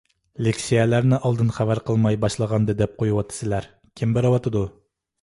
لېكسىيەلەرنى 0.45 1.19
ئالدىن 1.19 1.53
خەۋەر 1.59 1.83
قىلماي 1.91 2.19
باشلىغاندا 2.25 2.79
دەپ 2.83 2.99
قويۇۋاتىسىلەر. 3.05 3.73
كىم 4.03 4.19
بېرىۋاتىدۇ؟ 4.21 4.69